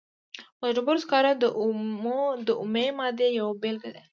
خو 0.57 0.63
د 0.67 0.69
ډبرو 0.77 0.99
سکاره 1.03 1.31
د 1.43 1.45
اومې 2.61 2.87
مادې 2.97 3.27
یوه 3.39 3.53
بیلګه 3.61 3.89
ده. 3.95 4.03